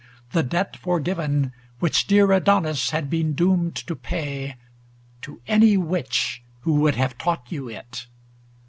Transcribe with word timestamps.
the 0.31 0.41
debt 0.41 0.75
for 0.75 0.99
given 0.99 1.53
Which 1.77 2.07
dear 2.07 2.31
Adonis 2.31 2.89
had 2.89 3.07
been 3.07 3.33
doomed 3.33 3.75
to 3.75 3.95
pay, 3.95 4.55
To 5.21 5.43
any 5.45 5.77
witch 5.77 6.41
who 6.61 6.73
would 6.79 6.95
have 6.95 7.19
taught 7.19 7.51
you 7.51 7.69
it? 7.69 8.07